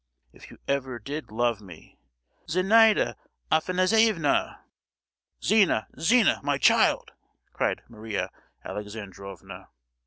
"If 0.33 0.49
you 0.49 0.57
ever 0.67 0.97
did 0.97 1.29
love 1.29 1.61
me——" 1.61 1.99
"Zenaida 2.49 3.15
Afanassievna!" 3.51 4.61
"Zina, 5.43 5.89
Zina—my 5.99 6.57
child!" 6.57 7.11
cried 7.53 7.83
Maria 7.87 8.31
Alexandrovna. 8.65 9.67